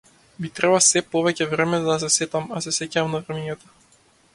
[0.43, 3.75] Ми треба сѐ повеќе време за да се сетам, а се сеќавам на времињата.